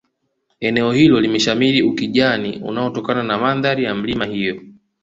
eneo 0.59 0.91
hilo 0.91 1.21
limeshamiri 1.21 1.81
ukijani 1.81 2.61
unaotokana 2.63 3.23
na 3.23 3.37
mandhari 3.37 3.83
ya 3.83 3.95
milima 3.95 4.25
hiyo 4.25 4.61